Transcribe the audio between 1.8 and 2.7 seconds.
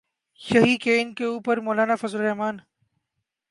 فضل الرحمن۔